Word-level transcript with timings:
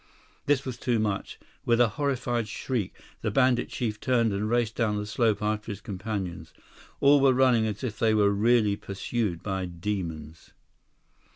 This 0.47 0.65
was 0.65 0.77
too 0.79 0.97
much. 0.97 1.37
With 1.63 1.79
a 1.79 1.89
horrified 1.89 2.47
shriek, 2.47 2.95
the 3.21 3.29
bandit 3.29 3.69
chief 3.69 3.99
turned 3.99 4.33
and 4.33 4.49
raced 4.49 4.73
down 4.75 4.97
the 4.97 5.05
slope 5.05 5.43
after 5.43 5.71
his 5.71 5.79
companions. 5.79 6.53
All 7.01 7.21
were 7.21 7.33
running 7.33 7.67
as 7.67 7.83
if 7.83 7.99
they 7.99 8.15
were 8.15 8.31
really 8.31 8.75
pursued 8.75 9.43
by 9.43 9.65
demons. 9.65 10.53